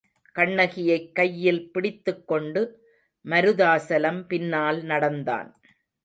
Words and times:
கண்ணகியைக் 0.35 1.15
கையில் 1.15 1.71
பிடித்துக்கொண்டு 1.71 2.61
மருதாசலம் 3.25 4.27
பின்னால் 4.27 4.81
நடந்தான். 4.83 5.49